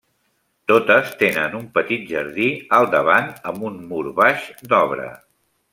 Totes 0.71 1.11
tenen 1.19 1.57
un 1.59 1.67
petit 1.75 2.09
jardí 2.13 2.49
al 2.79 2.91
davant 2.97 3.31
amb 3.53 3.69
un 3.71 3.79
mur 3.93 4.03
baix 4.23 4.49
d'obra. 4.73 5.11